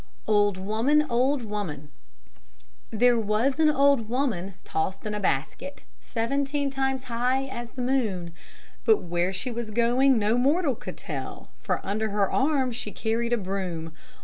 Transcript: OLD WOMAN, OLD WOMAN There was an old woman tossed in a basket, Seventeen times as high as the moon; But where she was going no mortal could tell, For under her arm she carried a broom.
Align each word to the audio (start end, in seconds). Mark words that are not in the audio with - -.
OLD 0.25 0.57
WOMAN, 0.57 1.05
OLD 1.11 1.43
WOMAN 1.43 1.89
There 2.89 3.19
was 3.19 3.59
an 3.59 3.69
old 3.69 4.09
woman 4.09 4.55
tossed 4.63 5.05
in 5.05 5.13
a 5.13 5.19
basket, 5.19 5.83
Seventeen 5.99 6.71
times 6.71 7.01
as 7.03 7.07
high 7.09 7.43
as 7.43 7.73
the 7.73 7.83
moon; 7.83 8.33
But 8.83 9.03
where 9.03 9.31
she 9.31 9.51
was 9.51 9.69
going 9.69 10.17
no 10.17 10.39
mortal 10.39 10.73
could 10.73 10.97
tell, 10.97 11.51
For 11.59 11.85
under 11.85 12.09
her 12.09 12.31
arm 12.31 12.71
she 12.71 12.91
carried 12.91 13.31
a 13.31 13.37
broom. 13.37 13.93